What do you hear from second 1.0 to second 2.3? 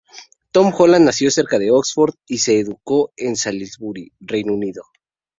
nació cerca de Oxford